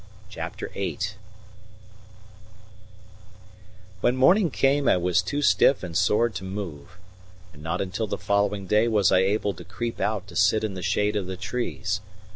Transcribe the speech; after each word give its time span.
CHAPTER 0.29 0.69
VIII 0.69 0.97
When 4.01 4.15
morning 4.15 4.49
came 4.49 4.87
I 4.89 4.97
was 4.97 5.21
too 5.21 5.43
stiff 5.43 5.83
and 5.83 5.95
sore 5.95 6.27
to 6.29 6.43
move, 6.43 6.97
and 7.53 7.61
not 7.61 7.81
until 7.81 8.07
the 8.07 8.17
following 8.17 8.65
day 8.65 8.87
was 8.87 9.11
I 9.11 9.19
able 9.19 9.53
to 9.53 9.63
creep 9.63 9.99
out 10.01 10.27
to 10.29 10.35
sit 10.35 10.63
in 10.63 10.73
the 10.73 10.81
shade 10.81 11.15
of 11.15 11.27
the 11.27 11.37
trees. 11.37 12.01